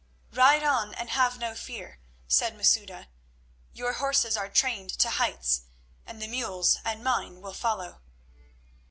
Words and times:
"Ride 0.31 0.63
on 0.63 0.95
and 0.95 1.11
have 1.11 1.37
no 1.37 1.53
fear," 1.53 1.99
said 2.27 2.55
Masouda. 2.57 3.09
"Your 3.71 3.93
horses 3.93 4.35
are 4.35 4.49
trained 4.49 4.89
to 4.97 5.09
heights, 5.11 5.65
and 6.07 6.19
the 6.19 6.27
mules 6.27 6.79
and 6.83 7.03
mine 7.03 7.39
will 7.39 7.53
follow." 7.53 8.01